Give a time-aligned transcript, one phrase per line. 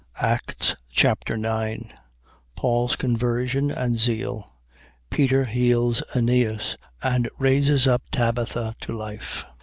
[0.19, 1.93] Acts Chapter 9
[2.55, 4.51] Paul's conversion and zeal.
[5.11, 9.45] Peter heals Eneas and raises up Tabitha to life.